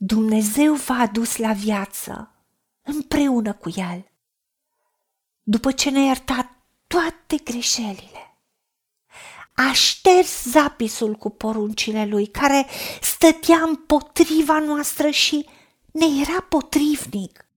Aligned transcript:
Dumnezeu 0.00 0.74
v-a 0.74 0.94
adus 0.94 1.36
la 1.36 1.52
viață 1.52 2.30
împreună 2.82 3.52
cu 3.52 3.70
El, 3.76 4.10
după 5.42 5.72
ce 5.72 5.90
ne-a 5.90 6.04
iertat 6.04 6.50
toate 6.86 7.36
greșelile. 7.44 8.38
A 9.54 9.72
șters 9.72 10.44
zapisul 10.44 11.14
cu 11.14 11.30
poruncile 11.30 12.06
lui, 12.06 12.26
care 12.26 12.66
stătea 13.00 13.58
împotriva 13.58 14.58
noastră 14.58 15.10
și 15.10 15.46
ne 15.92 16.06
era 16.20 16.40
potrivnic. 16.40 17.48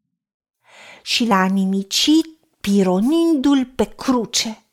Și 1.02 1.26
l-a 1.26 1.46
nimicit 1.46 2.26
pironindu-l 2.62 3.66
pe 3.66 3.86
cruce. 3.86 4.64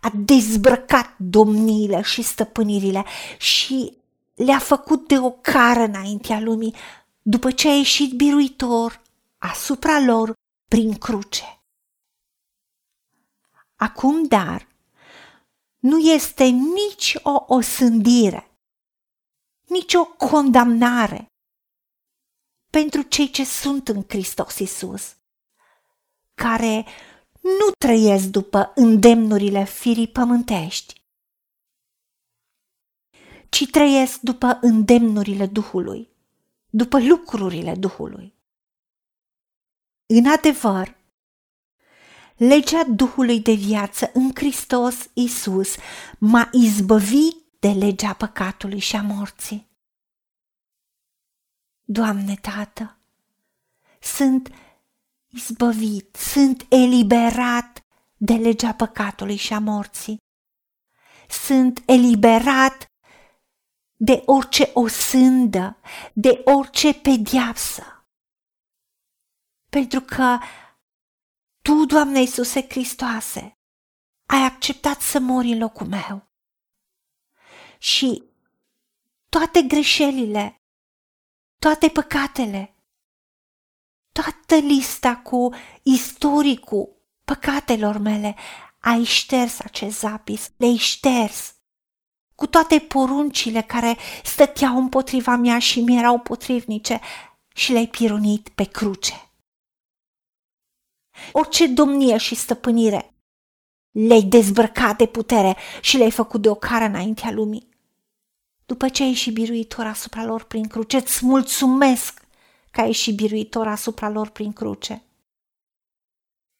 A 0.00 0.12
dezbrăcat 0.14 1.14
domniile 1.18 2.02
și 2.02 2.22
stăpânirile 2.22 3.04
și 3.38 4.01
le-a 4.44 4.58
făcut 4.58 5.08
de 5.08 5.18
o 5.18 5.30
cară 5.30 5.82
înaintea 5.82 6.40
lumii, 6.40 6.74
după 7.22 7.50
ce 7.50 7.68
a 7.68 7.74
ieșit 7.74 8.12
biruitor 8.12 9.02
asupra 9.38 10.00
lor 10.00 10.32
prin 10.68 10.94
cruce. 10.98 11.62
Acum, 13.76 14.26
dar, 14.26 14.68
nu 15.78 15.98
este 15.98 16.44
nici 16.44 17.16
o 17.22 17.44
osândire, 17.46 18.50
nici 19.66 19.94
o 19.94 20.04
condamnare 20.04 21.26
pentru 22.70 23.02
cei 23.02 23.30
ce 23.30 23.44
sunt 23.44 23.88
în 23.88 24.04
Hristos 24.08 24.58
Isus, 24.58 25.16
care 26.34 26.86
nu 27.40 27.70
trăiesc 27.78 28.24
după 28.24 28.72
îndemnurile 28.74 29.64
firii 29.64 30.08
pământești, 30.08 31.01
ci 33.52 33.70
trăiesc 33.70 34.20
după 34.20 34.58
îndemnurile 34.60 35.46
Duhului, 35.46 36.08
după 36.70 37.00
lucrurile 37.00 37.74
Duhului. 37.74 38.34
În 40.06 40.26
adevăr, 40.26 40.96
legea 42.36 42.84
Duhului 42.84 43.40
de 43.40 43.52
viață 43.52 44.10
în 44.14 44.30
Hristos 44.34 45.10
Isus 45.12 45.74
m-a 46.18 46.48
izbăvit 46.52 47.36
de 47.58 47.68
legea 47.68 48.14
păcatului 48.14 48.78
și 48.78 48.96
a 48.96 49.02
morții. 49.02 49.70
Doamne 51.82 52.34
Tată, 52.34 52.98
sunt 54.00 54.50
izbăvit, 55.28 56.16
sunt 56.16 56.66
eliberat 56.68 57.84
de 58.16 58.34
legea 58.34 58.74
păcatului 58.74 59.36
și 59.36 59.52
a 59.52 59.58
morții. 59.58 60.16
Sunt 61.28 61.82
eliberat 61.86 62.90
de 64.04 64.22
orice 64.26 64.70
osândă, 64.74 65.76
de 66.12 66.42
orice 66.44 66.94
pediapsă. 66.94 68.06
Pentru 69.70 70.00
că 70.00 70.38
Tu, 71.62 71.84
Doamne 71.84 72.20
Iisuse 72.20 72.66
Hristoase, 72.68 73.58
ai 74.26 74.44
acceptat 74.44 75.00
să 75.00 75.18
mori 75.18 75.52
în 75.52 75.58
locul 75.58 75.86
meu. 75.86 76.30
Și 77.78 78.22
toate 79.28 79.62
greșelile, 79.62 80.62
toate 81.58 81.88
păcatele, 81.88 82.74
toată 84.12 84.54
lista 84.54 85.16
cu 85.16 85.54
istoricul 85.82 86.96
păcatelor 87.24 87.98
mele, 87.98 88.36
ai 88.78 89.04
șters 89.04 89.58
acest 89.58 89.98
zapis, 89.98 90.50
le-ai 90.56 90.76
șters 90.76 91.61
cu 92.42 92.48
toate 92.48 92.78
poruncile 92.78 93.62
care 93.62 93.96
stăteau 94.24 94.76
împotriva 94.76 95.36
mea 95.36 95.58
și 95.58 95.80
mi 95.80 95.98
erau 95.98 96.18
potrivnice 96.18 97.00
și 97.54 97.72
le-ai 97.72 97.86
pirunit 97.86 98.48
pe 98.48 98.64
cruce. 98.64 99.30
Orice 101.32 101.66
domnie 101.66 102.16
și 102.16 102.34
stăpânire 102.34 103.14
le-ai 103.90 104.22
dezbrăcat 104.22 104.98
de 104.98 105.06
putere 105.06 105.56
și 105.80 105.96
le-ai 105.96 106.10
făcut 106.10 106.42
de 106.42 106.48
o 106.48 106.54
cară 106.54 106.84
înaintea 106.84 107.30
lumii. 107.30 107.68
După 108.66 108.88
ce 108.88 109.02
ai 109.02 109.12
și 109.12 109.30
biruitor 109.30 109.86
asupra 109.86 110.24
lor 110.24 110.44
prin 110.44 110.66
cruce, 110.66 110.96
îți 110.96 111.26
mulțumesc 111.26 112.22
că 112.70 112.80
ai 112.80 112.92
și 112.92 113.12
biruitor 113.12 113.66
asupra 113.66 114.08
lor 114.08 114.28
prin 114.28 114.52
cruce. 114.52 115.02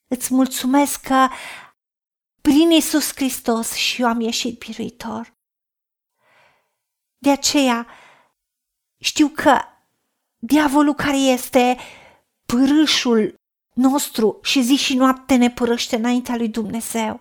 Îți 0.09 0.34
mulțumesc 0.34 1.00
că 1.00 1.28
prin 2.41 2.71
Isus 2.71 3.12
Hristos 3.15 3.72
și 3.72 4.03
eu 4.03 4.09
am 4.09 4.21
ieșit 4.21 4.59
biruitor. 4.59 5.41
De 7.22 7.31
aceea 7.31 7.87
știu 8.99 9.28
că 9.28 9.60
diavolul 10.38 10.94
care 10.94 11.16
este 11.16 11.77
pârâșul 12.47 13.34
nostru 13.72 14.38
și 14.43 14.62
zi 14.62 14.77
și 14.77 14.94
noapte 14.94 15.34
ne 15.34 15.50
părăște 15.50 15.97
înaintea 15.97 16.37
lui 16.37 16.49
Dumnezeu, 16.49 17.21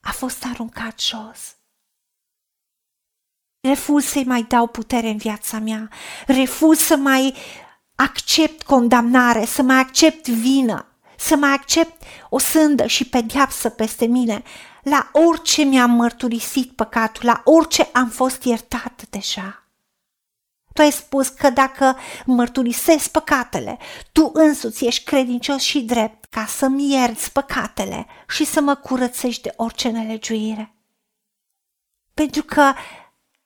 a 0.00 0.12
fost 0.12 0.44
aruncat 0.44 1.00
jos. 1.00 1.56
Refuz 3.60 4.04
să-i 4.04 4.24
mai 4.24 4.42
dau 4.42 4.66
putere 4.66 5.08
în 5.08 5.16
viața 5.16 5.58
mea, 5.58 5.90
refuz 6.26 6.78
să 6.78 6.96
mai 6.96 7.34
accept 7.94 8.62
condamnare, 8.62 9.44
să 9.44 9.62
mai 9.62 9.78
accept 9.78 10.28
vină, 10.28 10.86
să 11.16 11.36
mai 11.36 11.50
accept 11.50 12.02
o 12.28 12.38
sândă 12.38 12.86
și 12.86 13.08
pedeapsă 13.08 13.68
peste 13.68 14.06
mine, 14.06 14.42
la 14.84 15.10
orice 15.12 15.62
mi-am 15.62 15.90
mărturisit 15.90 16.72
păcatul, 16.72 17.24
la 17.24 17.40
orice 17.44 17.82
am 17.92 18.08
fost 18.08 18.42
iertat 18.42 19.06
deja. 19.10 19.68
Tu 20.72 20.80
ai 20.80 20.92
spus 20.92 21.28
că 21.28 21.50
dacă 21.50 21.96
mărturisesc 22.26 23.10
păcatele, 23.10 23.78
tu 24.12 24.30
însuți 24.34 24.84
ești 24.84 25.04
credincios 25.04 25.62
și 25.62 25.82
drept 25.82 26.24
ca 26.24 26.46
să-mi 26.46 26.92
ierți 26.92 27.32
păcatele 27.32 28.06
și 28.28 28.44
să 28.44 28.60
mă 28.60 28.74
curățești 28.74 29.42
de 29.42 29.52
orice 29.56 29.90
nelegiuire. 29.90 30.74
Pentru 32.14 32.42
că 32.42 32.72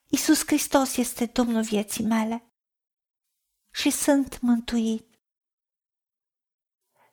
Isus 0.07 0.45
Hristos 0.45 0.97
este 0.97 1.25
Domnul 1.25 1.61
vieții 1.61 2.03
mele 2.03 2.53
și 3.71 3.89
sunt 3.89 4.39
mântuit. 4.39 5.19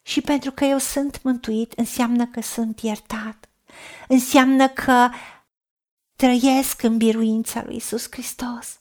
Și 0.03 0.21
pentru 0.21 0.53
că 0.53 0.65
eu 0.65 0.79
sunt 0.79 1.23
mântuit, 1.23 1.73
înseamnă 1.73 2.27
că 2.27 2.41
sunt 2.41 2.81
iertat 2.81 3.49
înseamnă 4.09 4.69
că 4.69 5.11
trăiesc 6.17 6.83
în 6.83 6.97
biruința 6.97 7.63
lui 7.65 7.77
Isus 7.77 8.07
Hristos. 8.11 8.81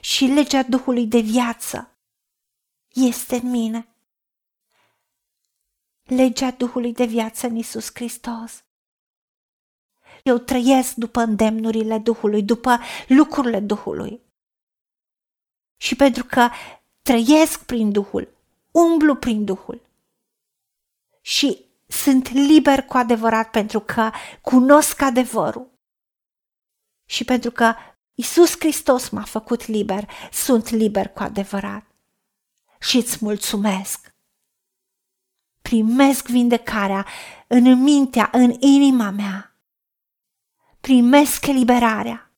Și 0.00 0.24
legea 0.24 0.62
Duhului 0.62 1.06
de 1.06 1.18
viață 1.20 1.96
este 2.88 3.36
în 3.36 3.50
mine. 3.50 3.86
Legea 6.02 6.50
Duhului 6.50 6.92
de 6.92 7.04
viață 7.04 7.46
în 7.46 7.56
Isus 7.56 7.90
Hristos. 7.94 8.64
Eu 10.22 10.38
trăiesc 10.38 10.94
după 10.94 11.20
îndemnurile 11.20 11.98
Duhului, 11.98 12.42
după 12.42 12.78
lucrurile 13.08 13.60
Duhului. 13.60 14.20
Și 15.76 15.96
pentru 15.96 16.24
că 16.24 16.48
trăiesc 17.02 17.64
prin 17.64 17.92
Duhul, 17.92 18.34
umblu 18.70 19.16
prin 19.16 19.44
Duhul. 19.44 19.80
Și 21.20 21.64
sunt 21.92 22.30
liber 22.30 22.84
cu 22.84 22.96
adevărat 22.96 23.50
pentru 23.50 23.80
că 23.80 24.10
cunosc 24.40 25.00
adevărul. 25.00 25.70
Și 27.04 27.24
pentru 27.24 27.50
că 27.50 27.74
Isus 28.14 28.58
Hristos 28.58 29.08
m-a 29.08 29.24
făcut 29.24 29.66
liber, 29.66 30.08
sunt 30.32 30.68
liber 30.68 31.08
cu 31.08 31.22
adevărat. 31.22 31.86
Și 32.80 32.96
îți 32.96 33.18
mulțumesc. 33.20 34.14
Primesc 35.62 36.28
vindecarea 36.28 37.06
în 37.46 37.82
mintea, 37.82 38.28
în 38.32 38.56
inima 38.60 39.10
mea. 39.10 39.56
Primesc 40.80 41.46
eliberarea. 41.46 42.32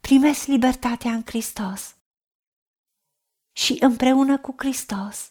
Primesc 0.00 0.46
libertatea 0.46 1.12
în 1.12 1.22
Hristos. 1.24 1.96
Și 3.52 3.76
împreună 3.80 4.38
cu 4.38 4.54
Hristos 4.58 5.30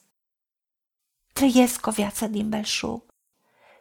trăiesc 1.39 1.85
o 1.85 1.91
viață 1.91 2.27
din 2.27 2.49
belșug 2.49 3.05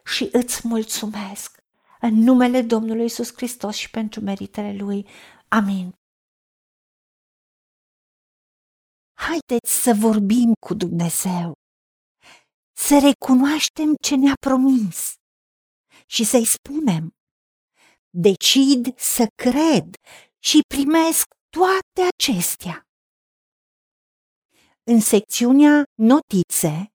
și 0.05 0.29
îți 0.31 0.67
mulțumesc 0.67 1.57
în 1.99 2.13
numele 2.13 2.61
Domnului 2.61 3.05
Isus 3.05 3.33
Hristos 3.35 3.75
și 3.75 3.89
pentru 3.89 4.21
meritele 4.21 4.75
Lui. 4.77 5.07
Amin. 5.47 5.95
Haideți 9.13 9.71
să 9.83 9.93
vorbim 9.99 10.53
cu 10.65 10.73
Dumnezeu, 10.73 11.53
să 12.77 12.99
recunoaștem 13.07 13.95
ce 14.01 14.15
ne-a 14.15 14.35
promis 14.39 15.13
și 16.05 16.23
să-i 16.23 16.45
spunem, 16.45 17.11
decid 18.09 18.97
să 18.97 19.25
cred 19.35 19.95
și 20.39 20.59
primesc 20.75 21.25
toate 21.49 22.01
acestea. 22.13 22.87
În 24.83 24.99
secțiunea 24.99 25.83
Notițe 25.93 26.94